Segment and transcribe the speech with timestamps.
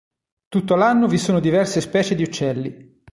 [0.47, 3.03] Tutto l'anno vi sono diverse specie di uccelli.